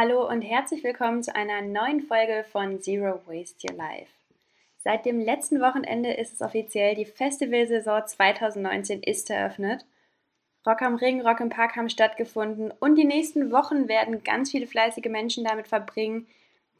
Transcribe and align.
Hallo 0.00 0.28
und 0.28 0.42
herzlich 0.42 0.84
willkommen 0.84 1.24
zu 1.24 1.34
einer 1.34 1.60
neuen 1.60 2.02
Folge 2.02 2.44
von 2.52 2.80
Zero 2.80 3.20
Waste 3.26 3.66
Your 3.68 3.76
Life. 3.76 4.12
Seit 4.76 5.04
dem 5.04 5.18
letzten 5.18 5.60
Wochenende 5.60 6.12
ist 6.12 6.34
es 6.34 6.40
offiziell, 6.40 6.94
die 6.94 7.04
Festivalsaison 7.04 8.06
2019 8.06 9.02
ist 9.02 9.28
eröffnet. 9.28 9.84
Rock 10.64 10.82
am 10.82 10.94
Ring, 10.94 11.20
Rock 11.22 11.40
im 11.40 11.48
Park 11.48 11.74
haben 11.74 11.90
stattgefunden 11.90 12.72
und 12.78 12.94
die 12.94 13.06
nächsten 13.06 13.50
Wochen 13.50 13.88
werden 13.88 14.22
ganz 14.22 14.52
viele 14.52 14.68
fleißige 14.68 15.06
Menschen 15.06 15.42
damit 15.42 15.66
verbringen, 15.66 16.28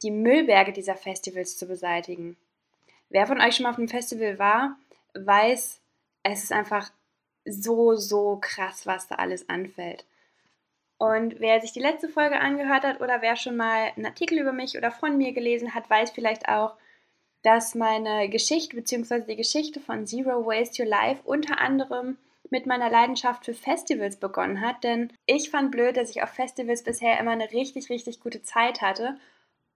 die 0.01 0.11
Müllberge 0.11 0.71
dieser 0.71 0.95
Festivals 0.95 1.57
zu 1.57 1.67
beseitigen. 1.67 2.37
Wer 3.09 3.27
von 3.27 3.41
euch 3.41 3.57
schon 3.57 3.63
mal 3.63 3.71
auf 3.71 3.77
einem 3.77 3.89
Festival 3.89 4.39
war, 4.39 4.77
weiß, 5.13 5.81
es 6.23 6.43
ist 6.43 6.53
einfach 6.53 6.89
so, 7.43 7.95
so 7.95 8.37
krass, 8.39 8.87
was 8.87 9.09
da 9.09 9.15
alles 9.15 9.49
anfällt. 9.49 10.05
Und 10.99 11.39
wer 11.39 11.61
sich 11.61 11.71
die 11.71 11.79
letzte 11.79 12.09
Folge 12.09 12.39
angehört 12.39 12.83
hat 12.83 12.99
oder 12.99 13.21
wer 13.21 13.37
schon 13.37 13.55
mal 13.55 13.91
einen 13.95 14.05
Artikel 14.05 14.37
über 14.37 14.51
mich 14.51 14.77
oder 14.77 14.91
von 14.91 15.17
mir 15.17 15.31
gelesen 15.31 15.73
hat, 15.73 15.89
weiß 15.89 16.11
vielleicht 16.11 16.49
auch, 16.49 16.75
dass 17.41 17.73
meine 17.73 18.29
Geschichte 18.29 18.75
bzw. 18.75 19.21
die 19.21 19.37
Geschichte 19.37 19.79
von 19.79 20.05
Zero 20.05 20.45
Waste 20.45 20.83
Your 20.83 20.89
Life 20.89 21.21
unter 21.23 21.61
anderem 21.61 22.17
mit 22.49 22.65
meiner 22.65 22.89
Leidenschaft 22.89 23.45
für 23.45 23.53
Festivals 23.53 24.17
begonnen 24.17 24.59
hat. 24.59 24.83
Denn 24.83 25.13
ich 25.25 25.49
fand 25.49 25.71
blöd, 25.71 25.95
dass 25.95 26.09
ich 26.09 26.21
auf 26.21 26.31
Festivals 26.31 26.83
bisher 26.83 27.17
immer 27.17 27.31
eine 27.31 27.49
richtig, 27.51 27.89
richtig 27.89 28.19
gute 28.19 28.43
Zeit 28.43 28.81
hatte 28.81 29.17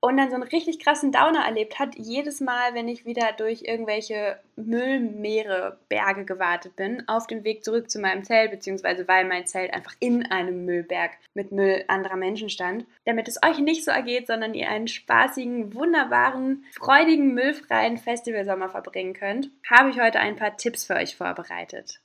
und 0.04 0.18
dann 0.18 0.30
so 0.30 0.36
einen 0.36 0.44
richtig 0.44 0.80
krassen 0.80 1.14
Downer 1.14 1.46
erlebt 1.46 1.80
hat, 1.80 1.96
jedes 1.96 2.42
Mal, 2.42 2.74
wenn 2.74 2.90
ich 2.90 3.06
wieder 3.06 3.32
durch 3.38 3.62
irgendwelche 3.62 4.38
Müllmeere, 4.58 5.80
Berge 5.88 6.26
gewartet 6.26 6.76
bin, 6.76 7.08
auf 7.08 7.26
dem 7.26 7.46
Weg 7.46 7.64
zurück 7.64 7.90
zu 7.90 8.00
meinem 8.00 8.26
Zelt, 8.26 8.52
beziehungsweise 8.52 9.08
weil 9.08 9.24
mein 9.24 9.48
Zelt 9.48 9.74
einfach 9.74 9.94
in 10.02 10.30
einem 10.30 10.66
Müllberg 10.66 11.12
mit 11.34 11.54
Müll 11.54 11.86
anderer 11.88 12.18
Menschen 12.18 12.50
stand. 12.50 12.86
Damit 13.06 13.30
es 13.30 13.42
euch 13.46 13.60
nicht 13.60 13.86
so 13.86 13.92
ergeht, 13.92 14.28
sondern 14.28 14.54
ihr 14.54 14.70
einen 14.70 14.90
spaßigen, 14.90 15.74
wunderbaren, 15.74 16.66
freudigen, 16.76 17.34
müllfreien 17.34 17.98
Festivalsommer 17.98 18.68
verbringen 18.68 19.14
könnt, 19.14 19.52
habe 19.70 19.92
ich 19.92 20.02
heute 20.02 20.20
ein 20.20 20.36
paar 20.36 20.58
Tipps 20.58 20.84
für 20.84 20.96
euch 20.96 21.16
vorbereitet. 21.16 22.02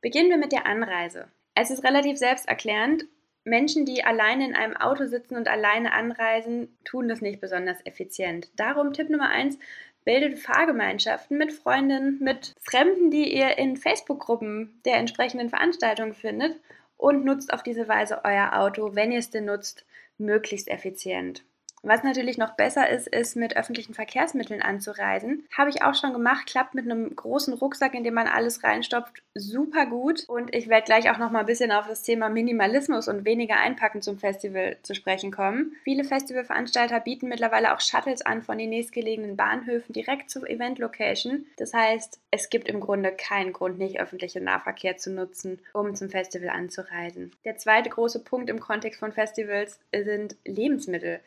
Beginnen 0.00 0.30
wir 0.30 0.38
mit 0.38 0.52
der 0.52 0.64
Anreise. 0.64 1.28
Es 1.54 1.68
ist 1.70 1.84
relativ 1.84 2.16
selbsterklärend, 2.16 3.04
Menschen, 3.46 3.86
die 3.86 4.04
alleine 4.04 4.44
in 4.44 4.54
einem 4.54 4.76
Auto 4.76 5.06
sitzen 5.06 5.36
und 5.36 5.48
alleine 5.48 5.92
anreisen, 5.92 6.76
tun 6.84 7.08
das 7.08 7.20
nicht 7.20 7.40
besonders 7.40 7.78
effizient. 7.86 8.50
Darum 8.58 8.92
Tipp 8.92 9.08
Nummer 9.08 9.30
eins: 9.30 9.58
bildet 10.04 10.38
Fahrgemeinschaften 10.38 11.38
mit 11.38 11.52
Freundinnen, 11.52 12.18
mit 12.20 12.54
Fremden, 12.60 13.10
die 13.10 13.32
ihr 13.32 13.56
in 13.56 13.76
Facebook-Gruppen 13.76 14.80
der 14.84 14.96
entsprechenden 14.96 15.48
Veranstaltungen 15.48 16.14
findet 16.14 16.60
und 16.96 17.24
nutzt 17.24 17.52
auf 17.52 17.62
diese 17.62 17.86
Weise 17.88 18.24
euer 18.24 18.52
Auto, 18.54 18.94
wenn 18.94 19.12
ihr 19.12 19.20
es 19.20 19.30
denn 19.30 19.44
nutzt, 19.44 19.86
möglichst 20.18 20.68
effizient. 20.68 21.44
Was 21.86 22.02
natürlich 22.02 22.36
noch 22.36 22.56
besser 22.56 22.90
ist, 22.90 23.06
ist 23.06 23.36
mit 23.36 23.56
öffentlichen 23.56 23.94
Verkehrsmitteln 23.94 24.60
anzureisen. 24.60 25.46
Habe 25.56 25.70
ich 25.70 25.82
auch 25.82 25.94
schon 25.94 26.12
gemacht, 26.12 26.46
klappt 26.46 26.74
mit 26.74 26.84
einem 26.84 27.14
großen 27.14 27.54
Rucksack, 27.54 27.94
in 27.94 28.02
dem 28.02 28.14
man 28.14 28.26
alles 28.26 28.64
reinstopft, 28.64 29.22
super 29.34 29.86
gut. 29.86 30.24
Und 30.26 30.52
ich 30.52 30.68
werde 30.68 30.84
gleich 30.84 31.08
auch 31.08 31.18
noch 31.18 31.30
mal 31.30 31.40
ein 31.40 31.46
bisschen 31.46 31.70
auf 31.70 31.86
das 31.86 32.02
Thema 32.02 32.28
Minimalismus 32.28 33.06
und 33.06 33.24
weniger 33.24 33.58
Einpacken 33.58 34.02
zum 34.02 34.18
Festival 34.18 34.78
zu 34.82 34.96
sprechen 34.96 35.30
kommen. 35.30 35.76
Viele 35.84 36.02
Festivalveranstalter 36.02 36.98
bieten 36.98 37.28
mittlerweile 37.28 37.72
auch 37.72 37.80
Shuttles 37.80 38.20
an 38.20 38.42
von 38.42 38.58
den 38.58 38.70
nächstgelegenen 38.70 39.36
Bahnhöfen 39.36 39.92
direkt 39.92 40.28
zur 40.28 40.50
Event-Location. 40.50 41.46
Das 41.56 41.72
heißt, 41.72 42.18
es 42.32 42.50
gibt 42.50 42.68
im 42.68 42.80
Grunde 42.80 43.12
keinen 43.12 43.52
Grund, 43.52 43.78
nicht 43.78 44.00
öffentlichen 44.00 44.42
Nahverkehr 44.42 44.96
zu 44.96 45.12
nutzen, 45.12 45.60
um 45.72 45.94
zum 45.94 46.10
Festival 46.10 46.48
anzureisen. 46.48 47.30
Der 47.44 47.58
zweite 47.58 47.90
große 47.90 48.24
Punkt 48.24 48.50
im 48.50 48.58
Kontext 48.58 48.98
von 48.98 49.12
Festivals 49.12 49.78
sind 49.92 50.34
Lebensmittel 50.44 51.20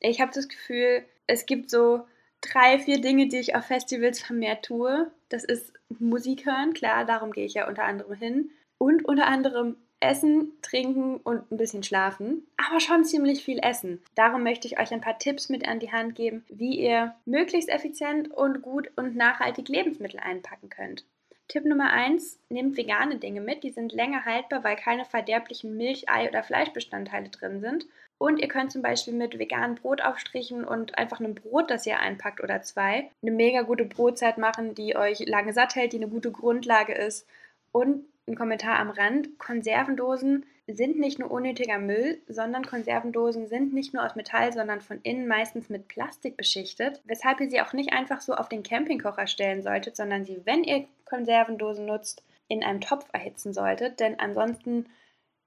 ich 0.00 0.20
habe 0.20 0.32
das 0.34 0.48
Gefühl, 0.48 1.04
es 1.26 1.46
gibt 1.46 1.70
so 1.70 2.06
drei, 2.40 2.78
vier 2.78 3.00
Dinge, 3.00 3.28
die 3.28 3.38
ich 3.38 3.54
auf 3.54 3.64
Festivals 3.64 4.20
vermehrt 4.20 4.64
tue. 4.64 5.10
Das 5.28 5.44
ist 5.44 5.72
Musik 5.98 6.46
hören, 6.46 6.74
klar, 6.74 7.04
darum 7.04 7.32
gehe 7.32 7.46
ich 7.46 7.54
ja 7.54 7.68
unter 7.68 7.84
anderem 7.84 8.14
hin. 8.14 8.50
Und 8.78 9.04
unter 9.06 9.26
anderem 9.26 9.76
Essen, 10.00 10.52
Trinken 10.60 11.16
und 11.16 11.50
ein 11.50 11.56
bisschen 11.56 11.82
schlafen, 11.82 12.46
aber 12.58 12.80
schon 12.80 13.04
ziemlich 13.04 13.42
viel 13.42 13.58
Essen. 13.58 14.02
Darum 14.14 14.42
möchte 14.42 14.68
ich 14.68 14.78
euch 14.78 14.92
ein 14.92 15.00
paar 15.00 15.18
Tipps 15.18 15.48
mit 15.48 15.66
an 15.66 15.80
die 15.80 15.90
Hand 15.90 16.14
geben, 16.14 16.44
wie 16.48 16.78
ihr 16.78 17.14
möglichst 17.24 17.70
effizient 17.70 18.30
und 18.30 18.60
gut 18.60 18.90
und 18.96 19.16
nachhaltig 19.16 19.68
Lebensmittel 19.68 20.20
einpacken 20.20 20.68
könnt. 20.68 21.06
Tipp 21.48 21.64
Nummer 21.64 21.90
1, 21.92 22.40
nehmt 22.50 22.76
vegane 22.76 23.16
Dinge 23.16 23.40
mit, 23.40 23.62
die 23.62 23.70
sind 23.70 23.92
länger 23.92 24.24
haltbar, 24.24 24.64
weil 24.64 24.76
keine 24.76 25.04
verderblichen 25.04 25.76
Milch-, 25.76 26.08
Ei- 26.08 26.28
oder 26.28 26.42
Fleischbestandteile 26.42 27.30
drin 27.30 27.60
sind 27.60 27.86
und 28.18 28.38
ihr 28.38 28.48
könnt 28.48 28.72
zum 28.72 28.82
Beispiel 28.82 29.14
mit 29.14 29.38
veganen 29.38 29.76
Brotaufstrichen 29.76 30.64
und 30.64 30.96
einfach 30.96 31.20
einem 31.20 31.34
Brot, 31.34 31.70
das 31.70 31.86
ihr 31.86 31.98
einpackt 31.98 32.42
oder 32.42 32.62
zwei, 32.62 33.10
eine 33.22 33.30
mega 33.30 33.62
gute 33.62 33.84
Brotzeit 33.84 34.38
machen, 34.38 34.74
die 34.74 34.96
euch 34.96 35.20
lange 35.26 35.52
satt 35.52 35.74
hält, 35.74 35.92
die 35.92 35.98
eine 35.98 36.08
gute 36.08 36.32
Grundlage 36.32 36.94
ist. 36.94 37.26
Und 37.72 38.06
ein 38.26 38.34
Kommentar 38.34 38.78
am 38.78 38.90
Rand, 38.90 39.38
Konservendosen 39.38 40.46
sind 40.66 40.98
nicht 40.98 41.18
nur 41.18 41.30
unnötiger 41.30 41.78
Müll, 41.78 42.20
sondern 42.26 42.64
Konservendosen 42.64 43.46
sind 43.46 43.72
nicht 43.72 43.94
nur 43.94 44.04
aus 44.04 44.16
Metall, 44.16 44.52
sondern 44.52 44.80
von 44.80 44.98
innen 45.02 45.28
meistens 45.28 45.68
mit 45.68 45.86
Plastik 45.86 46.36
beschichtet, 46.36 47.02
weshalb 47.04 47.40
ihr 47.40 47.50
sie 47.50 47.60
auch 47.60 47.72
nicht 47.72 47.92
einfach 47.92 48.20
so 48.20 48.34
auf 48.34 48.48
den 48.48 48.64
Campingkocher 48.64 49.26
stellen 49.26 49.62
solltet, 49.62 49.94
sondern 49.94 50.24
sie, 50.24 50.40
wenn 50.44 50.64
ihr 50.64 50.86
Konservendosen 51.04 51.86
nutzt, 51.86 52.24
in 52.48 52.64
einem 52.64 52.80
Topf 52.80 53.06
erhitzen 53.12 53.52
solltet, 53.52 54.00
denn 54.00 54.18
ansonsten, 54.18 54.86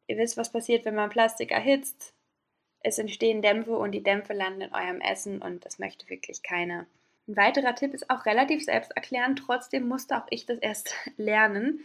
ihr 0.07 0.17
wisst, 0.17 0.37
was 0.37 0.51
passiert, 0.51 0.85
wenn 0.85 0.95
man 0.95 1.09
Plastik 1.09 1.51
erhitzt, 1.51 2.13
es 2.89 2.99
entstehen 2.99 3.41
Dämpfe 3.41 3.77
und 3.77 3.91
die 3.91 4.03
Dämpfe 4.03 4.33
landen 4.33 4.61
in 4.61 4.73
eurem 4.73 4.99
Essen 4.99 5.41
und 5.41 5.65
das 5.65 5.79
möchte 5.79 6.09
wirklich 6.09 6.43
keiner. 6.43 6.85
Ein 7.27 7.37
weiterer 7.37 7.75
Tipp 7.75 7.93
ist 7.93 8.09
auch 8.09 8.25
relativ 8.25 8.65
selbsterklärend, 8.65 9.39
trotzdem 9.45 9.87
musste 9.87 10.17
auch 10.17 10.25
ich 10.29 10.45
das 10.45 10.57
erst 10.57 10.93
lernen. 11.17 11.81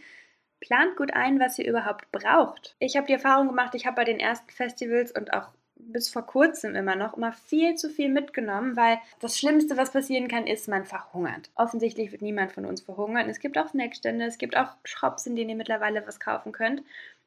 Plant 0.59 0.95
gut 0.95 1.13
ein, 1.13 1.39
was 1.39 1.59
ihr 1.59 1.67
überhaupt 1.67 2.11
braucht. 2.11 2.75
Ich 2.79 2.97
habe 2.97 3.07
die 3.07 3.13
Erfahrung 3.13 3.47
gemacht, 3.47 3.75
ich 3.75 3.85
habe 3.85 3.97
bei 3.97 4.03
den 4.03 4.19
ersten 4.19 4.49
Festivals 4.51 5.11
und 5.11 5.33
auch 5.33 5.49
bis 5.75 6.09
vor 6.09 6.25
kurzem 6.25 6.73
immer 6.73 6.95
noch 6.95 7.15
immer 7.15 7.33
viel 7.33 7.75
zu 7.75 7.89
viel 7.89 8.09
mitgenommen, 8.09 8.75
weil 8.75 8.97
das 9.19 9.37
Schlimmste, 9.37 9.77
was 9.77 9.91
passieren 9.91 10.27
kann, 10.27 10.47
ist, 10.47 10.67
man 10.67 10.85
verhungert. 10.85 11.51
Offensichtlich 11.55 12.11
wird 12.11 12.21
niemand 12.21 12.53
von 12.53 12.65
uns 12.65 12.81
verhungern. 12.81 13.29
Es 13.29 13.39
gibt 13.39 13.57
auch 13.57 13.67
Snackstände, 13.67 14.25
es 14.25 14.37
gibt 14.37 14.57
auch 14.57 14.75
Shops, 14.83 15.27
in 15.27 15.35
denen 15.35 15.51
ihr 15.51 15.55
mittlerweile 15.55 16.07
was 16.07 16.19
kaufen 16.19 16.53
könnt. 16.53 16.81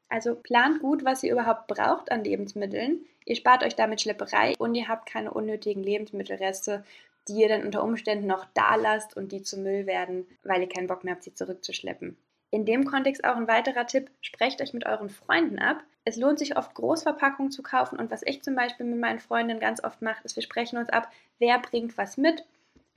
Also 0.09 0.35
plant 0.35 0.81
gut, 0.81 1.05
was 1.05 1.23
ihr 1.23 1.31
überhaupt 1.31 1.67
braucht 1.67 2.11
an 2.11 2.23
Lebensmitteln. 2.23 3.05
Ihr 3.25 3.35
spart 3.35 3.63
euch 3.63 3.75
damit 3.75 4.01
Schlepperei 4.01 4.55
und 4.57 4.73
ihr 4.73 4.87
habt 4.87 5.07
keine 5.07 5.31
unnötigen 5.31 5.83
Lebensmittelreste, 5.83 6.83
die 7.27 7.41
ihr 7.41 7.47
dann 7.47 7.63
unter 7.63 7.83
Umständen 7.83 8.25
noch 8.25 8.45
da 8.55 8.75
lasst 8.75 9.15
und 9.15 9.31
die 9.31 9.43
zu 9.43 9.57
Müll 9.57 9.85
werden, 9.85 10.25
weil 10.43 10.61
ihr 10.61 10.69
keinen 10.69 10.87
Bock 10.87 11.03
mehr 11.03 11.13
habt, 11.13 11.23
sie 11.23 11.35
zurückzuschleppen. 11.35 12.17
In 12.51 12.65
dem 12.65 12.85
Kontext 12.85 13.23
auch 13.23 13.35
ein 13.35 13.47
weiterer 13.47 13.85
Tipp, 13.85 14.09
sprecht 14.21 14.59
euch 14.61 14.73
mit 14.73 14.87
euren 14.87 15.09
Freunden 15.09 15.59
ab. 15.59 15.83
Es 16.03 16.15
lohnt 16.15 16.39
sich 16.39 16.57
oft 16.57 16.73
Großverpackungen 16.73 17.51
zu 17.51 17.61
kaufen 17.61 17.99
und 17.99 18.09
was 18.09 18.23
ich 18.25 18.41
zum 18.41 18.55
Beispiel 18.55 18.87
mit 18.87 18.99
meinen 18.99 19.19
Freundinnen 19.19 19.59
ganz 19.59 19.83
oft 19.83 20.01
mache, 20.01 20.23
ist, 20.23 20.35
wir 20.35 20.41
sprechen 20.41 20.79
uns 20.79 20.89
ab, 20.89 21.11
wer 21.37 21.59
bringt 21.59 21.95
was 21.99 22.17
mit 22.17 22.43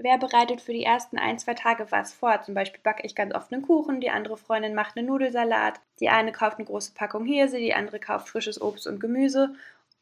Wer 0.03 0.19
bereitet 0.19 0.61
für 0.61 0.73
die 0.73 0.83
ersten 0.83 1.17
ein, 1.17 1.39
zwei 1.39 1.55
Tage 1.55 1.87
was 1.91 2.13
vor? 2.13 2.43
Zum 2.43 2.55
Beispiel 2.55 2.81
backe 2.83 3.07
ich 3.07 3.15
ganz 3.15 3.33
oft 3.37 3.53
einen 3.53 3.63
Kuchen, 3.63 4.01
die 4.01 4.11
andere 4.11 4.37
Freundin 4.37 4.75
macht 4.75 4.97
einen 4.97 5.07
Nudelsalat, 5.07 5.79
die 6.01 6.09
eine 6.09 6.33
kauft 6.33 6.59
eine 6.59 6.67
große 6.67 6.93
Packung 6.93 7.25
Hirse, 7.25 7.59
die 7.59 7.73
andere 7.73 8.01
kauft 8.01 8.29
frisches 8.29 8.61
Obst 8.61 8.89
und 8.89 8.99
Gemüse. 8.99 9.55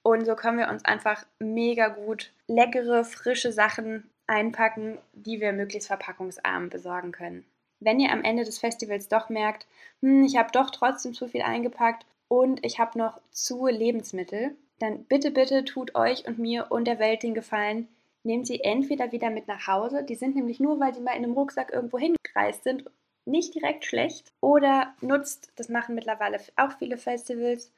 Und 0.02 0.24
so 0.24 0.36
können 0.36 0.56
wir 0.56 0.70
uns 0.70 0.86
einfach 0.86 1.26
mega 1.38 1.88
gut 1.88 2.32
leckere, 2.46 3.04
frische 3.04 3.52
Sachen 3.52 4.08
einpacken, 4.26 4.96
die 5.12 5.38
wir 5.38 5.52
möglichst 5.52 5.88
verpackungsarm 5.88 6.70
besorgen 6.70 7.12
können. 7.12 7.44
Wenn 7.78 8.00
ihr 8.00 8.10
am 8.10 8.24
Ende 8.24 8.44
des 8.44 8.58
Festivals 8.58 9.08
doch 9.08 9.28
merkt, 9.28 9.66
hm, 10.00 10.24
ich 10.24 10.38
habe 10.38 10.50
doch 10.50 10.70
trotzdem 10.70 11.12
zu 11.12 11.28
viel 11.28 11.42
eingepackt 11.42 12.06
und 12.26 12.64
ich 12.64 12.78
habe 12.78 12.96
noch 12.96 13.20
zu 13.32 13.66
Lebensmittel, 13.66 14.56
dann 14.78 15.04
bitte, 15.04 15.30
bitte 15.30 15.66
tut 15.66 15.94
euch 15.94 16.26
und 16.26 16.38
mir 16.38 16.68
und 16.70 16.86
der 16.86 16.98
Welt 16.98 17.22
den 17.22 17.34
Gefallen, 17.34 17.86
nehmt 18.22 18.46
sie 18.46 18.62
entweder 18.62 19.12
wieder 19.12 19.30
mit 19.30 19.48
nach 19.48 19.66
Hause, 19.66 20.04
die 20.04 20.14
sind 20.14 20.36
nämlich 20.36 20.60
nur, 20.60 20.80
weil 20.80 20.94
sie 20.94 21.00
mal 21.00 21.16
in 21.16 21.24
einem 21.24 21.32
Rucksack 21.32 21.72
irgendwo 21.72 21.98
hingereist 21.98 22.64
sind, 22.64 22.84
nicht 23.24 23.54
direkt 23.54 23.84
schlecht, 23.84 24.32
oder 24.40 24.94
nutzt, 25.00 25.52
das 25.56 25.68
machen 25.68 25.94
mittlerweile 25.94 26.38
auch 26.56 26.72
viele 26.78 26.96
Festivals, 26.96 27.72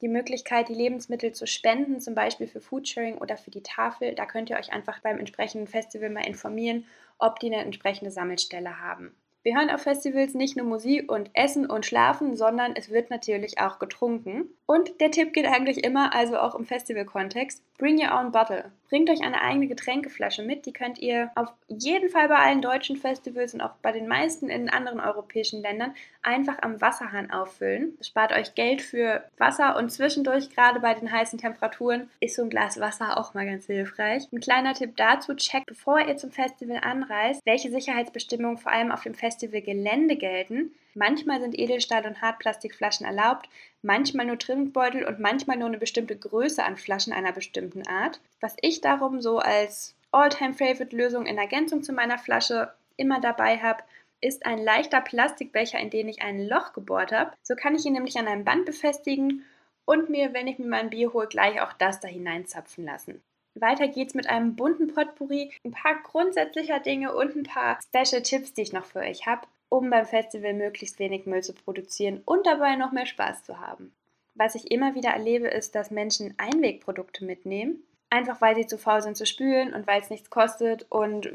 die 0.00 0.08
Möglichkeit, 0.08 0.68
die 0.68 0.74
Lebensmittel 0.74 1.32
zu 1.32 1.46
spenden, 1.46 2.00
zum 2.00 2.14
Beispiel 2.14 2.46
für 2.46 2.60
Foodsharing 2.60 3.18
oder 3.18 3.36
für 3.36 3.50
die 3.50 3.62
Tafel. 3.62 4.14
Da 4.14 4.26
könnt 4.26 4.50
ihr 4.50 4.56
euch 4.56 4.72
einfach 4.72 5.00
beim 5.00 5.18
entsprechenden 5.18 5.66
Festival 5.66 6.10
mal 6.10 6.26
informieren, 6.26 6.84
ob 7.18 7.38
die 7.40 7.46
eine 7.46 7.64
entsprechende 7.64 8.10
Sammelstelle 8.10 8.80
haben. 8.80 9.14
Wir 9.44 9.56
hören 9.56 9.70
auf 9.70 9.82
Festivals 9.82 10.32
nicht 10.32 10.56
nur 10.56 10.66
Musik 10.66 11.12
und 11.12 11.30
Essen 11.34 11.66
und 11.66 11.84
Schlafen, 11.84 12.34
sondern 12.34 12.74
es 12.76 12.90
wird 12.90 13.10
natürlich 13.10 13.58
auch 13.60 13.78
getrunken. 13.78 14.48
Und 14.64 15.00
der 15.02 15.10
Tipp 15.10 15.34
geht 15.34 15.46
eigentlich 15.46 15.84
immer, 15.84 16.14
also 16.14 16.38
auch 16.38 16.54
im 16.54 16.64
Festival-Kontext, 16.64 17.62
bring 17.76 17.98
your 17.98 18.18
own 18.18 18.32
bottle. 18.32 18.72
Bringt 18.94 19.10
euch 19.10 19.22
eine 19.22 19.42
eigene 19.42 19.66
Getränkeflasche 19.66 20.44
mit, 20.44 20.66
die 20.66 20.72
könnt 20.72 21.00
ihr 21.00 21.32
auf 21.34 21.48
jeden 21.66 22.10
Fall 22.10 22.28
bei 22.28 22.36
allen 22.36 22.62
deutschen 22.62 22.96
Festivals 22.96 23.52
und 23.52 23.60
auch 23.60 23.72
bei 23.82 23.90
den 23.90 24.06
meisten 24.06 24.48
in 24.48 24.68
anderen 24.68 25.00
europäischen 25.00 25.62
Ländern 25.62 25.96
einfach 26.22 26.58
am 26.62 26.80
Wasserhahn 26.80 27.32
auffüllen. 27.32 27.94
Das 27.98 28.06
spart 28.06 28.30
euch 28.30 28.54
Geld 28.54 28.82
für 28.82 29.24
Wasser 29.36 29.76
und 29.78 29.90
zwischendurch, 29.90 30.48
gerade 30.50 30.78
bei 30.78 30.94
den 30.94 31.10
heißen 31.10 31.40
Temperaturen, 31.40 32.08
ist 32.20 32.36
so 32.36 32.42
ein 32.42 32.50
Glas 32.50 32.78
Wasser 32.78 33.18
auch 33.18 33.34
mal 33.34 33.46
ganz 33.46 33.66
hilfreich. 33.66 34.28
Ein 34.32 34.38
kleiner 34.38 34.74
Tipp 34.74 34.96
dazu, 34.96 35.34
checkt, 35.34 35.66
bevor 35.66 35.98
ihr 35.98 36.16
zum 36.16 36.30
Festival 36.30 36.78
anreist, 36.80 37.44
welche 37.44 37.72
Sicherheitsbestimmungen 37.72 38.58
vor 38.58 38.70
allem 38.70 38.92
auf 38.92 39.02
dem 39.02 39.14
Festivalgelände 39.14 40.14
gelten. 40.14 40.70
Manchmal 40.94 41.40
sind 41.40 41.58
Edelstahl- 41.58 42.06
und 42.06 42.22
Hartplastikflaschen 42.22 43.04
erlaubt, 43.04 43.48
manchmal 43.82 44.26
nur 44.26 44.38
Trinkbeutel 44.38 45.04
und 45.04 45.18
manchmal 45.18 45.56
nur 45.56 45.68
eine 45.68 45.78
bestimmte 45.78 46.16
Größe 46.16 46.64
an 46.64 46.76
Flaschen 46.76 47.12
einer 47.12 47.32
bestimmten 47.32 47.86
Art. 47.86 48.20
Was 48.40 48.56
ich 48.60 48.80
darum 48.80 49.20
so 49.20 49.38
als 49.38 49.94
All-Time-Favorite-Lösung 50.12 51.26
in 51.26 51.38
Ergänzung 51.38 51.82
zu 51.82 51.92
meiner 51.92 52.18
Flasche 52.18 52.72
immer 52.96 53.20
dabei 53.20 53.58
habe, 53.58 53.82
ist 54.20 54.46
ein 54.46 54.58
leichter 54.58 55.00
Plastikbecher, 55.00 55.78
in 55.78 55.90
den 55.90 56.08
ich 56.08 56.22
ein 56.22 56.46
Loch 56.46 56.72
gebohrt 56.72 57.12
habe. 57.12 57.32
So 57.42 57.56
kann 57.56 57.74
ich 57.74 57.84
ihn 57.84 57.92
nämlich 57.92 58.16
an 58.18 58.28
einem 58.28 58.44
Band 58.44 58.64
befestigen 58.64 59.44
und 59.84 60.08
mir, 60.08 60.32
wenn 60.32 60.46
ich 60.46 60.58
mir 60.58 60.68
mein 60.68 60.90
Bier 60.90 61.12
hole, 61.12 61.26
gleich 61.26 61.60
auch 61.60 61.72
das 61.74 62.00
da 62.00 62.08
hineinzapfen 62.08 62.84
lassen. 62.84 63.22
Weiter 63.54 63.86
geht's 63.86 64.14
mit 64.14 64.28
einem 64.28 64.56
bunten 64.56 64.92
Potpourri, 64.92 65.52
ein 65.64 65.72
paar 65.72 65.96
grundsätzlicher 66.02 66.80
Dinge 66.80 67.14
und 67.14 67.36
ein 67.36 67.42
paar 67.44 67.78
Special 67.82 68.22
Tipps, 68.22 68.52
die 68.54 68.62
ich 68.62 68.72
noch 68.72 68.84
für 68.84 69.00
euch 69.00 69.26
habe, 69.26 69.46
um 69.74 69.90
beim 69.90 70.06
Festival 70.06 70.54
möglichst 70.54 71.00
wenig 71.00 71.26
Müll 71.26 71.42
zu 71.42 71.52
produzieren 71.52 72.22
und 72.24 72.46
dabei 72.46 72.76
noch 72.76 72.92
mehr 72.92 73.06
Spaß 73.06 73.42
zu 73.42 73.58
haben. 73.58 73.92
Was 74.36 74.54
ich 74.54 74.70
immer 74.70 74.94
wieder 74.94 75.10
erlebe, 75.10 75.48
ist, 75.48 75.74
dass 75.74 75.90
Menschen 75.90 76.34
Einwegprodukte 76.38 77.24
mitnehmen, 77.24 77.82
einfach 78.08 78.40
weil 78.40 78.54
sie 78.54 78.66
zu 78.66 78.78
faul 78.78 79.02
sind 79.02 79.16
zu 79.16 79.26
spülen 79.26 79.74
und 79.74 79.88
weil 79.88 80.00
es 80.00 80.10
nichts 80.10 80.30
kostet 80.30 80.86
und 80.90 81.28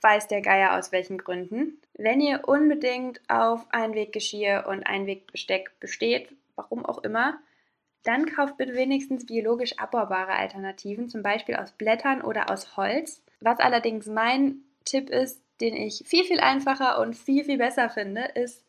weiß 0.00 0.26
der 0.28 0.40
Geier 0.40 0.78
aus 0.78 0.90
welchen 0.90 1.18
Gründen. 1.18 1.82
Wenn 1.92 2.22
ihr 2.22 2.48
unbedingt 2.48 3.20
auf 3.28 3.66
Einweggeschirr 3.70 4.64
und 4.68 4.86
Einwegbesteck 4.86 5.78
besteht, 5.78 6.34
warum 6.56 6.86
auch 6.86 7.04
immer, 7.04 7.38
dann 8.04 8.24
kauft 8.24 8.56
bitte 8.56 8.74
wenigstens 8.74 9.26
biologisch 9.26 9.78
abbaubare 9.78 10.32
Alternativen, 10.32 11.10
zum 11.10 11.22
Beispiel 11.22 11.56
aus 11.56 11.72
Blättern 11.72 12.22
oder 12.22 12.50
aus 12.50 12.74
Holz. 12.78 13.22
Was 13.40 13.60
allerdings 13.60 14.06
mein 14.06 14.62
Tipp 14.86 15.10
ist, 15.10 15.41
den 15.60 15.76
ich 15.76 16.02
viel, 16.06 16.24
viel 16.24 16.40
einfacher 16.40 17.00
und 17.00 17.14
viel, 17.14 17.44
viel 17.44 17.58
besser 17.58 17.90
finde, 17.90 18.22
ist, 18.34 18.64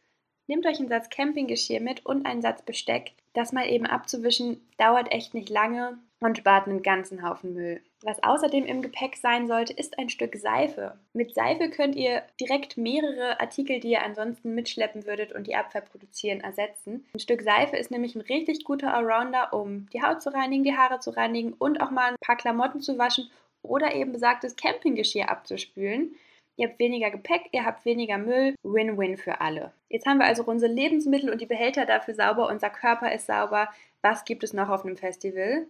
nehmt 0.48 0.66
euch 0.66 0.80
einen 0.80 0.90
Satz 0.90 1.10
Campinggeschirr 1.10 1.80
mit 1.80 2.06
und 2.06 2.26
einen 2.26 2.42
Satz 2.42 2.62
Besteck. 2.62 3.14
Das 3.34 3.52
mal 3.52 3.68
eben 3.68 3.86
abzuwischen, 3.86 4.62
dauert 4.78 5.12
echt 5.12 5.34
nicht 5.34 5.50
lange 5.50 5.98
und 6.20 6.38
spart 6.38 6.68
einen 6.68 6.84
ganzen 6.84 7.28
Haufen 7.28 7.54
Müll. 7.54 7.82
Was 8.02 8.22
außerdem 8.22 8.66
im 8.66 8.82
Gepäck 8.82 9.16
sein 9.18 9.48
sollte, 9.48 9.74
ist 9.74 9.98
ein 9.98 10.10
Stück 10.10 10.36
Seife. 10.36 10.98
Mit 11.14 11.34
Seife 11.34 11.70
könnt 11.70 11.96
ihr 11.96 12.24
direkt 12.40 12.78
mehrere 12.78 13.40
Artikel, 13.40 13.80
die 13.80 13.92
ihr 13.92 14.04
ansonsten 14.04 14.54
mitschleppen 14.56 15.06
würdet 15.06 15.32
und 15.34 15.48
die 15.48 15.56
Abfall 15.56 15.84
produzieren, 15.84 16.42
ersetzen. 16.42 17.06
Ein 17.14 17.20
Stück 17.20 17.42
Seife 17.42 17.78
ist 17.78 17.92
nämlich 17.92 18.16
ein 18.16 18.22
richtig 18.22 18.64
guter 18.64 18.94
Allrounder, 18.94 19.54
um 19.54 19.90
die 19.92 20.02
Haut 20.02 20.22
zu 20.22 20.34
reinigen, 20.34 20.64
die 20.64 20.76
Haare 20.78 21.00
zu 21.00 21.12
reinigen 21.12 21.54
und 21.54 21.82
auch 21.82 21.92
mal 21.92 22.10
ein 22.10 22.16
paar 22.22 22.38
Klamotten 22.38 22.82
zu 22.82 22.98
waschen 22.98 23.30
oder 23.62 23.96
eben 23.96 24.12
besagtes 24.12 24.56
Campinggeschirr 24.56 25.30
abzuspülen. 25.30 26.16
Ihr 26.56 26.68
habt 26.68 26.80
weniger 26.80 27.10
Gepäck, 27.10 27.50
ihr 27.52 27.66
habt 27.66 27.84
weniger 27.86 28.18
Müll. 28.18 28.56
Win-win 28.64 29.18
für 29.18 29.42
alle. 29.42 29.74
Jetzt 29.90 30.06
haben 30.06 30.20
wir 30.20 30.26
also 30.26 30.44
unsere 30.44 30.72
Lebensmittel 30.72 31.32
und 31.32 31.42
die 31.42 31.48
Behälter 31.48 31.86
dafür 31.86 32.14
sauber, 32.14 32.48
unser 32.48 32.70
Körper 32.70 33.12
ist 33.12 33.26
sauber. 33.26 33.70
Was 34.02 34.24
gibt 34.26 34.44
es 34.44 34.54
noch 34.54 34.70
auf 34.70 34.86
einem 34.86 34.98
Festival? 34.98 35.66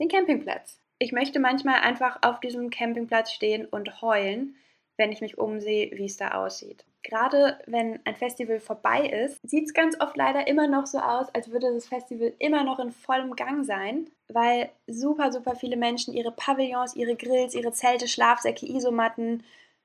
Den 0.00 0.08
Campingplatz. 0.08 0.80
Ich 0.98 1.12
möchte 1.12 1.38
manchmal 1.38 1.80
einfach 1.80 2.18
auf 2.22 2.40
diesem 2.40 2.70
Campingplatz 2.70 3.32
stehen 3.32 3.66
und 3.66 4.02
heulen, 4.02 4.56
wenn 4.96 5.12
ich 5.12 5.20
mich 5.20 5.38
umsehe, 5.38 5.90
wie 5.92 6.04
es 6.04 6.16
da 6.16 6.32
aussieht. 6.32 6.84
Gerade 7.02 7.58
wenn 7.66 8.00
ein 8.04 8.16
Festival 8.16 8.60
vorbei 8.60 9.06
ist, 9.06 9.38
sieht 9.42 9.64
es 9.64 9.72
ganz 9.72 9.98
oft 9.98 10.16
leider 10.16 10.46
immer 10.46 10.68
noch 10.68 10.86
so 10.86 10.98
aus, 10.98 11.34
als 11.34 11.50
würde 11.50 11.72
das 11.72 11.88
Festival 11.88 12.34
immer 12.38 12.64
noch 12.64 12.78
in 12.78 12.92
vollem 12.92 13.34
Gang 13.34 13.64
sein, 13.64 14.10
weil 14.28 14.68
super, 14.86 15.32
super 15.32 15.56
viele 15.56 15.78
Menschen 15.78 16.12
ihre 16.12 16.32
Pavillons, 16.32 16.94
ihre 16.96 17.16
Grills, 17.16 17.54
ihre 17.54 17.72
Zelte, 17.72 18.06
Schlafsäcke, 18.06 18.66
Isomatten, 18.66 19.42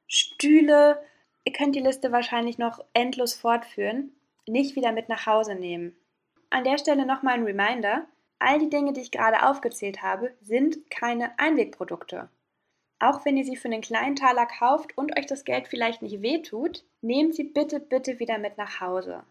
Stühle, 0.08 1.04
ihr 1.44 1.54
könnt 1.54 1.76
die 1.76 1.82
Liste 1.82 2.12
wahrscheinlich 2.12 2.58
noch 2.58 2.84
endlos 2.94 3.34
fortführen, 3.34 4.12
nicht 4.48 4.76
wieder 4.76 4.92
mit 4.92 5.10
nach 5.10 5.26
Hause 5.26 5.56
nehmen. 5.56 5.96
An 6.50 6.64
der 6.64 6.78
Stelle 6.78 7.06
nochmal 7.06 7.36
ein 7.36 7.44
Reminder, 7.44 8.08
All 8.40 8.60
die 8.60 8.70
Dinge, 8.70 8.94
die 8.94 9.02
ich 9.02 9.12
gerade 9.12 9.48
aufgezählt 9.48 10.02
habe, 10.02 10.34
sind 10.42 10.90
keine 10.90 11.40
Einwegprodukte. 11.40 12.30
Auch 13.00 13.26
wenn 13.26 13.38
ihr 13.38 13.46
sie 13.46 13.56
für 13.56 13.68
einen 13.68 13.82
kleinen 13.82 14.16
Taler 14.16 14.46
kauft 14.46 14.98
und 14.98 15.18
euch 15.18 15.26
das 15.26 15.46
Geld 15.46 15.68
vielleicht 15.68 16.02
nicht 16.02 16.22
wehtut, 16.22 16.84
nehmt 17.02 17.36
sie 17.36 17.44
bitte, 17.44 17.80
bitte 17.80 18.20
wieder 18.20 18.38
mit 18.38 18.58
nach 18.58 18.82
Hause. 18.82 19.24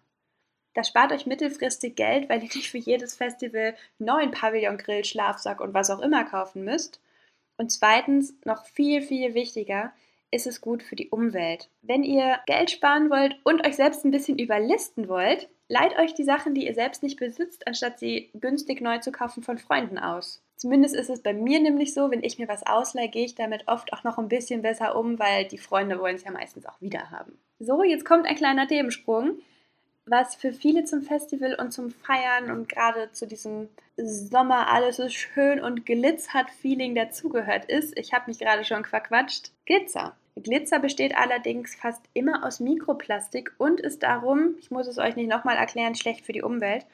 Das 0.74 0.88
spart 0.88 1.12
euch 1.12 1.26
mittelfristig 1.26 1.94
Geld, 1.94 2.28
weil 2.28 2.42
ihr 2.42 2.50
nicht 2.54 2.70
für 2.70 2.78
jedes 2.78 3.14
Festival 3.14 3.76
neuen 3.98 4.32
Pavillon, 4.32 4.78
Grill, 4.78 5.04
Schlafsack 5.04 5.60
und 5.60 5.74
was 5.74 5.90
auch 5.90 6.00
immer 6.00 6.24
kaufen 6.24 6.64
müsst. 6.64 7.00
Und 7.56 7.70
zweitens, 7.70 8.34
noch 8.44 8.66
viel, 8.66 9.00
viel 9.00 9.34
wichtiger, 9.34 9.92
ist 10.34 10.46
es 10.46 10.60
gut 10.60 10.82
für 10.82 10.96
die 10.96 11.08
Umwelt. 11.08 11.68
Wenn 11.82 12.02
ihr 12.02 12.38
Geld 12.46 12.70
sparen 12.70 13.08
wollt 13.10 13.36
und 13.44 13.66
euch 13.66 13.76
selbst 13.76 14.04
ein 14.04 14.10
bisschen 14.10 14.38
überlisten 14.38 15.08
wollt, 15.08 15.48
leiht 15.68 15.98
euch 15.98 16.14
die 16.14 16.24
Sachen, 16.24 16.54
die 16.54 16.66
ihr 16.66 16.74
selbst 16.74 17.02
nicht 17.02 17.18
besitzt, 17.18 17.66
anstatt 17.66 17.98
sie 17.98 18.30
günstig 18.34 18.80
neu 18.80 18.98
zu 18.98 19.12
kaufen 19.12 19.42
von 19.42 19.58
Freunden 19.58 19.98
aus. 19.98 20.42
Zumindest 20.56 20.94
ist 20.94 21.10
es 21.10 21.22
bei 21.22 21.32
mir 21.32 21.60
nämlich 21.60 21.94
so, 21.94 22.10
wenn 22.10 22.22
ich 22.22 22.38
mir 22.38 22.48
was 22.48 22.66
ausleihe, 22.66 23.08
gehe 23.08 23.24
ich 23.24 23.34
damit 23.34 23.66
oft 23.66 23.92
auch 23.92 24.04
noch 24.04 24.18
ein 24.18 24.28
bisschen 24.28 24.62
besser 24.62 24.96
um, 24.96 25.18
weil 25.18 25.46
die 25.46 25.58
Freunde 25.58 25.98
wollen 25.98 26.16
es 26.16 26.24
ja 26.24 26.30
meistens 26.30 26.66
auch 26.66 26.80
wieder 26.80 27.10
haben. 27.10 27.38
So, 27.58 27.82
jetzt 27.82 28.04
kommt 28.04 28.26
ein 28.26 28.36
kleiner 28.36 28.66
Themensprung. 28.66 29.38
Was 30.06 30.34
für 30.34 30.52
viele 30.52 30.84
zum 30.84 31.02
Festival 31.02 31.54
und 31.54 31.72
zum 31.72 31.90
Feiern 31.90 32.50
und 32.50 32.68
gerade 32.68 33.10
zu 33.12 33.26
diesem 33.26 33.68
Sommer 33.96 34.68
alles 34.68 34.98
ist 34.98 35.14
schön 35.14 35.60
und 35.60 35.86
glitzert 35.86 36.50
Feeling 36.50 36.94
dazugehört 36.94 37.64
ist, 37.66 37.96
ich 37.96 38.12
habe 38.12 38.24
mich 38.26 38.38
gerade 38.38 38.64
schon 38.64 38.84
verquatscht, 38.84 39.50
Glitzer. 39.64 40.14
Glitzer 40.42 40.80
besteht 40.80 41.16
allerdings 41.16 41.74
fast 41.76 42.02
immer 42.12 42.44
aus 42.44 42.60
Mikroplastik 42.60 43.52
und 43.58 43.80
ist 43.80 44.02
darum, 44.02 44.56
ich 44.58 44.70
muss 44.70 44.86
es 44.86 44.98
euch 44.98 45.16
nicht 45.16 45.28
nochmal 45.28 45.56
erklären, 45.56 45.94
schlecht 45.94 46.26
für 46.26 46.32
die 46.32 46.42
Umwelt. 46.42 46.86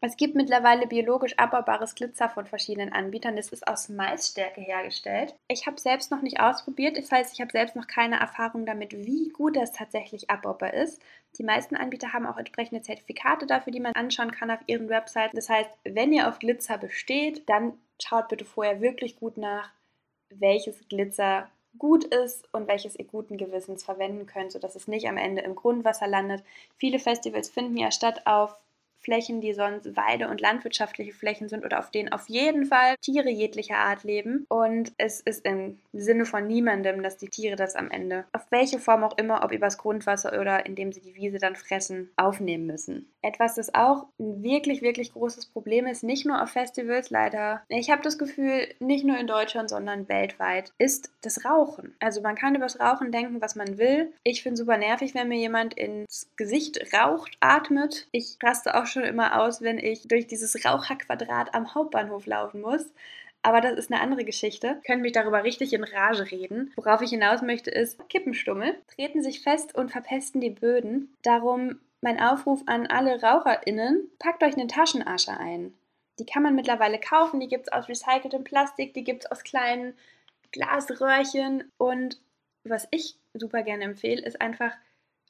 Es 0.00 0.18
gibt 0.18 0.34
mittlerweile 0.34 0.86
biologisch 0.86 1.38
abbaubares 1.38 1.94
Glitzer 1.94 2.28
von 2.28 2.46
verschiedenen 2.46 2.92
Anbietern. 2.92 3.36
Das 3.36 3.48
ist 3.48 3.66
aus 3.66 3.88
Maisstärke 3.88 4.60
hergestellt. 4.60 5.34
Ich 5.48 5.66
habe 5.66 5.80
selbst 5.80 6.10
noch 6.10 6.20
nicht 6.20 6.40
ausprobiert. 6.40 6.98
Das 6.98 7.10
heißt, 7.10 7.32
ich 7.32 7.40
habe 7.40 7.50
selbst 7.50 7.74
noch 7.74 7.86
keine 7.86 8.20
Erfahrung 8.20 8.66
damit, 8.66 8.92
wie 8.92 9.30
gut 9.30 9.56
das 9.56 9.72
tatsächlich 9.72 10.28
abbaubar 10.28 10.74
ist. 10.74 11.00
Die 11.38 11.42
meisten 11.42 11.74
Anbieter 11.74 12.12
haben 12.12 12.26
auch 12.26 12.36
entsprechende 12.36 12.82
Zertifikate 12.82 13.46
dafür, 13.46 13.72
die 13.72 13.80
man 13.80 13.94
anschauen 13.94 14.30
kann 14.30 14.50
auf 14.50 14.60
ihren 14.66 14.90
Webseiten. 14.90 15.34
Das 15.34 15.48
heißt, 15.48 15.70
wenn 15.84 16.12
ihr 16.12 16.28
auf 16.28 16.38
Glitzer 16.38 16.76
besteht, 16.76 17.48
dann 17.48 17.72
schaut 17.98 18.28
bitte 18.28 18.44
vorher 18.44 18.82
wirklich 18.82 19.16
gut 19.16 19.38
nach, 19.38 19.72
welches 20.28 20.86
Glitzer 20.88 21.48
gut 21.78 22.04
ist 22.04 22.48
und 22.52 22.68
welches 22.68 22.96
ihr 22.96 23.04
guten 23.04 23.36
Gewissens 23.36 23.84
verwenden 23.84 24.26
könnt, 24.26 24.52
sodass 24.52 24.76
es 24.76 24.88
nicht 24.88 25.08
am 25.08 25.16
Ende 25.16 25.42
im 25.42 25.54
Grundwasser 25.54 26.06
landet. 26.06 26.42
Viele 26.76 26.98
Festivals 26.98 27.48
finden 27.48 27.76
ja 27.76 27.90
statt 27.90 28.22
auf 28.26 28.56
Flächen, 29.04 29.40
die 29.40 29.52
sonst 29.52 29.96
Weide- 29.96 30.28
und 30.28 30.40
landwirtschaftliche 30.40 31.12
Flächen 31.12 31.48
sind 31.48 31.64
oder 31.64 31.78
auf 31.78 31.90
denen 31.90 32.10
auf 32.10 32.28
jeden 32.28 32.64
Fall 32.64 32.96
Tiere 33.02 33.28
jeglicher 33.28 33.76
Art 33.76 34.02
leben. 34.02 34.46
Und 34.48 34.92
es 34.96 35.20
ist 35.20 35.44
im 35.44 35.78
Sinne 35.92 36.24
von 36.24 36.46
niemandem, 36.46 37.02
dass 37.02 37.18
die 37.18 37.28
Tiere 37.28 37.56
das 37.56 37.76
am 37.76 37.90
Ende, 37.90 38.24
auf 38.32 38.50
welche 38.50 38.78
Form 38.78 39.04
auch 39.04 39.16
immer, 39.18 39.44
ob 39.44 39.52
übers 39.52 39.78
Grundwasser 39.78 40.40
oder 40.40 40.64
indem 40.66 40.90
sie 40.92 41.02
die 41.02 41.14
Wiese 41.14 41.38
dann 41.38 41.54
fressen, 41.54 42.10
aufnehmen 42.16 42.66
müssen. 42.66 43.13
Etwas, 43.24 43.54
das 43.54 43.74
auch 43.74 44.06
ein 44.20 44.42
wirklich, 44.42 44.82
wirklich 44.82 45.12
großes 45.14 45.46
Problem 45.46 45.86
ist, 45.86 46.04
nicht 46.04 46.26
nur 46.26 46.42
auf 46.42 46.50
Festivals 46.50 47.08
leider. 47.08 47.62
Ich 47.68 47.90
habe 47.90 48.02
das 48.02 48.18
Gefühl, 48.18 48.68
nicht 48.80 49.04
nur 49.04 49.16
in 49.16 49.26
Deutschland, 49.26 49.70
sondern 49.70 50.10
weltweit, 50.10 50.72
ist 50.76 51.10
das 51.22 51.46
Rauchen. 51.46 51.96
Also 52.00 52.20
man 52.20 52.36
kann 52.36 52.54
über 52.54 52.66
das 52.66 52.78
Rauchen 52.78 53.12
denken, 53.12 53.40
was 53.40 53.56
man 53.56 53.78
will. 53.78 54.12
Ich 54.24 54.42
finde 54.42 54.58
super 54.58 54.76
nervig, 54.76 55.14
wenn 55.14 55.28
mir 55.28 55.38
jemand 55.38 55.72
ins 55.72 56.28
Gesicht 56.36 56.92
raucht, 56.92 57.38
atmet. 57.40 58.08
Ich 58.12 58.36
raste 58.42 58.74
auch 58.74 58.84
schon 58.84 59.04
immer 59.04 59.40
aus, 59.40 59.62
wenn 59.62 59.78
ich 59.78 60.06
durch 60.06 60.26
dieses 60.26 60.62
Raucherquadrat 60.62 61.54
am 61.54 61.74
Hauptbahnhof 61.74 62.26
laufen 62.26 62.60
muss. 62.60 62.84
Aber 63.44 63.60
das 63.60 63.78
ist 63.78 63.92
eine 63.92 64.00
andere 64.00 64.24
Geschichte. 64.24 64.80
Können 64.86 65.02
mich 65.02 65.12
darüber 65.12 65.44
richtig 65.44 65.72
in 65.72 65.84
Rage 65.84 66.30
reden. 66.30 66.72
Worauf 66.76 67.02
ich 67.02 67.10
hinaus 67.10 67.42
möchte, 67.42 67.70
ist, 67.70 67.98
Kippenstummel 68.08 68.74
treten 68.94 69.22
sich 69.22 69.42
fest 69.42 69.74
und 69.74 69.92
verpesten 69.92 70.40
die 70.40 70.50
Böden. 70.50 71.14
Darum 71.22 71.78
mein 72.04 72.20
Aufruf 72.20 72.62
an 72.66 72.86
alle 72.86 73.20
RaucherInnen, 73.20 74.10
packt 74.18 74.42
euch 74.44 74.54
eine 74.54 74.68
Taschenasche 74.68 75.36
ein. 75.36 75.74
Die 76.18 76.26
kann 76.26 76.44
man 76.44 76.54
mittlerweile 76.54 77.00
kaufen, 77.00 77.40
die 77.40 77.48
gibt 77.48 77.66
es 77.66 77.72
aus 77.72 77.88
recyceltem 77.88 78.44
Plastik, 78.44 78.94
die 78.94 79.02
gibt 79.02 79.24
es 79.24 79.30
aus 79.30 79.42
kleinen 79.42 79.94
Glasröhrchen. 80.52 81.72
Und 81.78 82.20
was 82.62 82.86
ich 82.92 83.16
super 83.32 83.62
gerne 83.62 83.84
empfehle, 83.84 84.22
ist 84.22 84.40
einfach 84.40 84.72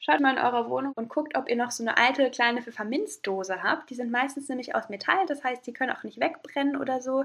Schaut 0.06 0.20
mal 0.20 0.36
in 0.36 0.38
eurer 0.38 0.68
Wohnung 0.68 0.92
und 0.96 1.08
guckt, 1.08 1.34
ob 1.34 1.48
ihr 1.48 1.56
noch 1.56 1.70
so 1.70 1.82
eine 1.82 1.96
alte 1.96 2.30
kleine 2.30 2.60
Pfefferminzdose 2.60 3.62
habt. 3.62 3.88
Die 3.88 3.94
sind 3.94 4.10
meistens 4.10 4.50
nämlich 4.50 4.74
aus 4.74 4.90
Metall, 4.90 5.24
das 5.26 5.42
heißt, 5.42 5.66
die 5.66 5.72
können 5.72 5.92
auch 5.92 6.02
nicht 6.02 6.20
wegbrennen 6.20 6.76
oder 6.76 7.00
so. 7.00 7.24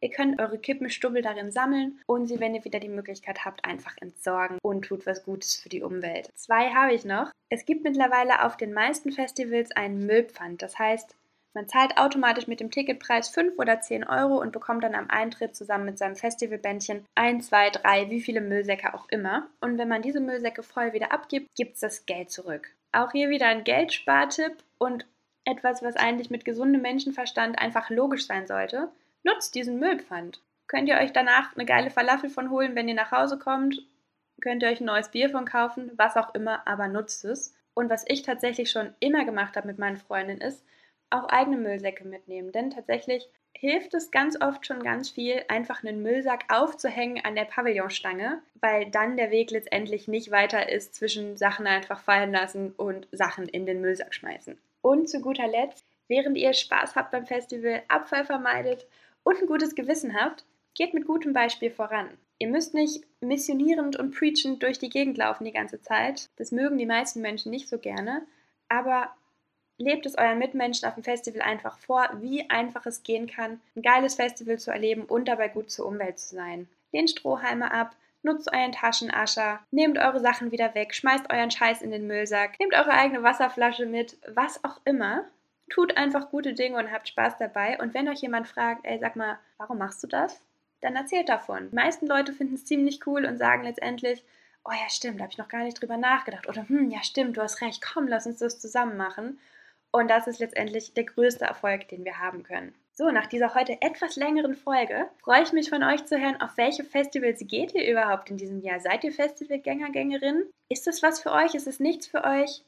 Ihr 0.00 0.10
könnt 0.10 0.40
eure 0.40 0.58
Kippenstubbel 0.58 1.22
darin 1.22 1.50
sammeln 1.50 2.00
und 2.06 2.26
sie, 2.26 2.38
wenn 2.38 2.54
ihr 2.54 2.64
wieder 2.64 2.80
die 2.80 2.88
Möglichkeit 2.88 3.44
habt, 3.44 3.64
einfach 3.64 3.96
entsorgen 4.00 4.58
und 4.62 4.84
tut 4.84 5.06
was 5.06 5.24
Gutes 5.24 5.56
für 5.56 5.68
die 5.68 5.82
Umwelt. 5.82 6.28
Zwei 6.34 6.70
habe 6.70 6.94
ich 6.94 7.04
noch. 7.04 7.30
Es 7.48 7.64
gibt 7.64 7.84
mittlerweile 7.84 8.44
auf 8.44 8.56
den 8.56 8.72
meisten 8.72 9.12
Festivals 9.12 9.70
einen 9.72 10.04
Müllpfand. 10.04 10.60
Das 10.60 10.78
heißt, 10.78 11.16
man 11.56 11.68
zahlt 11.68 11.96
automatisch 11.96 12.48
mit 12.48 12.60
dem 12.60 12.70
Ticketpreis 12.70 13.30
5 13.30 13.58
oder 13.58 13.80
10 13.80 14.04
Euro 14.04 14.38
und 14.38 14.52
bekommt 14.52 14.84
dann 14.84 14.94
am 14.94 15.08
Eintritt 15.08 15.56
zusammen 15.56 15.86
mit 15.86 15.96
seinem 15.96 16.14
Festivalbändchen 16.14 17.06
1, 17.14 17.46
2, 17.46 17.70
3, 17.70 18.10
wie 18.10 18.20
viele 18.20 18.42
Müllsäcke 18.42 18.92
auch 18.92 19.08
immer. 19.08 19.48
Und 19.62 19.78
wenn 19.78 19.88
man 19.88 20.02
diese 20.02 20.20
Müllsäcke 20.20 20.62
voll 20.62 20.92
wieder 20.92 21.12
abgibt, 21.12 21.48
gibt 21.56 21.76
es 21.76 21.80
das 21.80 22.04
Geld 22.04 22.30
zurück. 22.30 22.68
Auch 22.92 23.12
hier 23.12 23.30
wieder 23.30 23.46
ein 23.46 23.64
Geldspartipp 23.64 24.52
und 24.76 25.06
etwas, 25.46 25.82
was 25.82 25.96
eigentlich 25.96 26.28
mit 26.28 26.44
gesundem 26.44 26.82
Menschenverstand 26.82 27.58
einfach 27.58 27.88
logisch 27.88 28.26
sein 28.26 28.46
sollte. 28.46 28.90
Nutzt 29.26 29.56
diesen 29.56 29.80
Müllpfand. 29.80 30.40
Könnt 30.68 30.88
ihr 30.88 30.98
euch 30.98 31.12
danach 31.12 31.56
eine 31.56 31.66
geile 31.66 31.90
Falafel 31.90 32.30
von 32.30 32.48
holen, 32.48 32.76
wenn 32.76 32.86
ihr 32.86 32.94
nach 32.94 33.10
Hause 33.10 33.40
kommt? 33.40 33.82
Könnt 34.40 34.62
ihr 34.62 34.68
euch 34.68 34.80
ein 34.80 34.86
neues 34.86 35.10
Bier 35.10 35.30
von 35.30 35.44
kaufen? 35.44 35.90
Was 35.96 36.16
auch 36.16 36.32
immer, 36.36 36.64
aber 36.64 36.86
nutzt 36.86 37.24
es. 37.24 37.52
Und 37.74 37.90
was 37.90 38.04
ich 38.06 38.22
tatsächlich 38.22 38.70
schon 38.70 38.94
immer 39.00 39.24
gemacht 39.24 39.56
habe 39.56 39.66
mit 39.66 39.80
meinen 39.80 39.96
Freundinnen 39.96 40.40
ist, 40.40 40.64
auch 41.10 41.28
eigene 41.28 41.56
Müllsäcke 41.56 42.06
mitnehmen. 42.06 42.52
Denn 42.52 42.70
tatsächlich 42.70 43.28
hilft 43.52 43.94
es 43.94 44.12
ganz 44.12 44.40
oft 44.40 44.64
schon 44.64 44.80
ganz 44.80 45.10
viel, 45.10 45.42
einfach 45.48 45.82
einen 45.82 46.04
Müllsack 46.04 46.44
aufzuhängen 46.48 47.24
an 47.24 47.34
der 47.34 47.46
Pavillonstange, 47.46 48.40
weil 48.60 48.92
dann 48.92 49.16
der 49.16 49.32
Weg 49.32 49.50
letztendlich 49.50 50.06
nicht 50.06 50.30
weiter 50.30 50.68
ist 50.68 50.94
zwischen 50.94 51.36
Sachen 51.36 51.66
einfach 51.66 51.98
fallen 51.98 52.30
lassen 52.30 52.74
und 52.76 53.08
Sachen 53.10 53.48
in 53.48 53.66
den 53.66 53.80
Müllsack 53.80 54.14
schmeißen. 54.14 54.56
Und 54.82 55.10
zu 55.10 55.20
guter 55.20 55.48
Letzt, 55.48 55.84
während 56.06 56.38
ihr 56.38 56.52
Spaß 56.52 56.94
habt 56.94 57.10
beim 57.10 57.26
Festival, 57.26 57.82
Abfall 57.88 58.24
vermeidet 58.24 58.86
und 59.26 59.42
ein 59.42 59.48
gutes 59.48 59.74
Gewissen 59.74 60.14
habt, 60.14 60.44
geht 60.74 60.94
mit 60.94 61.04
gutem 61.04 61.32
Beispiel 61.32 61.70
voran. 61.70 62.08
Ihr 62.38 62.48
müsst 62.48 62.74
nicht 62.74 63.04
missionierend 63.20 63.96
und 63.96 64.14
preachend 64.14 64.62
durch 64.62 64.78
die 64.78 64.88
Gegend 64.88 65.18
laufen 65.18 65.44
die 65.44 65.52
ganze 65.52 65.80
Zeit. 65.80 66.28
Das 66.36 66.52
mögen 66.52 66.78
die 66.78 66.86
meisten 66.86 67.22
Menschen 67.22 67.50
nicht 67.50 67.68
so 67.68 67.78
gerne. 67.78 68.24
Aber 68.68 69.10
lebt 69.78 70.06
es 70.06 70.16
euren 70.16 70.38
Mitmenschen 70.38 70.86
auf 70.86 70.94
dem 70.94 71.02
Festival 71.02 71.42
einfach 71.42 71.76
vor, 71.78 72.08
wie 72.20 72.48
einfach 72.50 72.86
es 72.86 73.02
gehen 73.02 73.26
kann, 73.26 73.60
ein 73.74 73.82
geiles 73.82 74.14
Festival 74.14 74.60
zu 74.60 74.70
erleben 74.70 75.02
und 75.02 75.26
dabei 75.26 75.48
gut 75.48 75.72
zur 75.72 75.86
Umwelt 75.86 76.20
zu 76.20 76.36
sein. 76.36 76.68
Lehnt 76.92 77.10
Strohhalme 77.10 77.72
ab, 77.72 77.96
nutzt 78.22 78.52
euren 78.52 78.72
Taschenascher, 78.72 79.58
nehmt 79.72 79.98
eure 79.98 80.20
Sachen 80.20 80.52
wieder 80.52 80.74
weg, 80.76 80.94
schmeißt 80.94 81.32
euren 81.32 81.50
Scheiß 81.50 81.82
in 81.82 81.90
den 81.90 82.06
Müllsack, 82.06 82.60
nehmt 82.60 82.74
eure 82.74 82.92
eigene 82.92 83.24
Wasserflasche 83.24 83.86
mit, 83.86 84.18
was 84.28 84.62
auch 84.62 84.80
immer. 84.84 85.24
Tut 85.68 85.96
einfach 85.96 86.30
gute 86.30 86.52
Dinge 86.52 86.78
und 86.78 86.92
habt 86.92 87.08
Spaß 87.08 87.38
dabei. 87.38 87.78
Und 87.80 87.94
wenn 87.94 88.08
euch 88.08 88.20
jemand 88.20 88.46
fragt, 88.48 88.84
ey, 88.84 88.98
sag 88.98 89.16
mal, 89.16 89.38
warum 89.58 89.78
machst 89.78 90.02
du 90.02 90.06
das? 90.06 90.40
Dann 90.80 90.94
erzählt 90.96 91.28
davon. 91.28 91.70
Die 91.70 91.74
meisten 91.74 92.06
Leute 92.06 92.32
finden 92.32 92.54
es 92.54 92.64
ziemlich 92.64 93.06
cool 93.06 93.24
und 93.24 93.38
sagen 93.38 93.64
letztendlich, 93.64 94.24
oh 94.64 94.72
ja, 94.72 94.88
stimmt, 94.88 95.18
da 95.18 95.24
habe 95.24 95.32
ich 95.32 95.38
noch 95.38 95.48
gar 95.48 95.64
nicht 95.64 95.80
drüber 95.80 95.96
nachgedacht. 95.96 96.48
Oder, 96.48 96.68
hm, 96.68 96.90
ja, 96.90 97.02
stimmt, 97.02 97.36
du 97.36 97.42
hast 97.42 97.60
recht, 97.60 97.82
komm, 97.82 98.08
lass 98.08 98.26
uns 98.26 98.38
das 98.38 98.58
zusammen 98.58 98.96
machen. 98.96 99.38
Und 99.90 100.08
das 100.08 100.26
ist 100.26 100.40
letztendlich 100.40 100.94
der 100.94 101.04
größte 101.04 101.44
Erfolg, 101.44 101.88
den 101.88 102.04
wir 102.04 102.18
haben 102.18 102.42
können. 102.42 102.74
So, 102.92 103.10
nach 103.10 103.26
dieser 103.26 103.54
heute 103.54 103.80
etwas 103.82 104.16
längeren 104.16 104.54
Folge 104.54 105.08
freue 105.18 105.42
ich 105.42 105.52
mich 105.52 105.68
von 105.68 105.82
euch 105.82 106.04
zu 106.06 106.18
hören, 106.18 106.40
auf 106.40 106.56
welche 106.56 106.84
Festivals 106.84 107.42
geht 107.46 107.74
ihr 107.74 107.90
überhaupt 107.90 108.30
in 108.30 108.36
diesem 108.36 108.60
Jahr? 108.60 108.80
Seid 108.80 109.04
ihr 109.04 109.12
Festivalgänger, 109.12 109.90
Gängerin? 109.90 110.44
Ist 110.68 110.86
das 110.86 111.02
was 111.02 111.20
für 111.20 111.32
euch? 111.32 111.54
Ist 111.54 111.66
es 111.66 111.80
nichts 111.80 112.06
für 112.06 112.24
euch? 112.24 112.62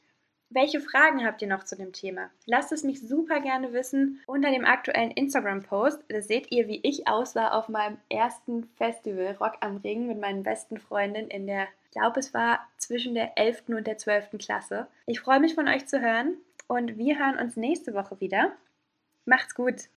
Welche 0.50 0.81
Fragen 0.81 1.26
habt 1.26 1.43
ihr 1.43 1.49
noch 1.49 1.64
zu 1.64 1.76
dem 1.76 1.93
Thema? 1.93 2.31
Lasst 2.47 2.73
es 2.73 2.83
mich 2.83 3.07
super 3.07 3.40
gerne 3.40 3.75
wissen 3.75 4.21
unter 4.26 4.50
dem 4.50 4.64
aktuellen 4.64 5.11
Instagram-Post. 5.11 6.05
Da 6.09 6.23
seht 6.23 6.50
ihr, 6.50 6.67
wie 6.69 6.81
ich 6.83 7.07
aussah 7.07 7.50
auf 7.50 7.69
meinem 7.69 7.99
ersten 8.09 8.64
Festival 8.76 9.37
Rock 9.40 9.59
am 9.61 9.76
Ring 9.76 10.07
mit 10.07 10.19
meinen 10.19 10.45
besten 10.45 10.78
Freundinnen 10.78 11.28
in 11.28 11.47
der, 11.47 11.69
ich 11.85 11.90
glaube, 11.90 12.19
es 12.21 12.33
war 12.33 12.67
zwischen 12.78 13.14
der 13.14 13.37
11. 13.37 13.64
und 13.69 13.87
der 13.87 13.99
12. 13.99 14.38
Klasse. 14.38 14.87
Ich 15.05 15.21
freue 15.21 15.40
mich 15.40 15.55
von 15.55 15.69
euch 15.69 15.87
zu 15.87 16.00
hören 16.00 16.38
und 16.67 16.97
wir 16.97 17.19
hören 17.19 17.38
uns 17.38 17.57
nächste 17.57 17.93
Woche 17.93 18.19
wieder. 18.19 18.52
Macht's 19.26 19.55
gut! 19.55 19.90